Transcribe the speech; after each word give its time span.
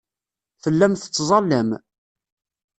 Tellam 0.63 0.93
tettẓallam. 0.95 1.69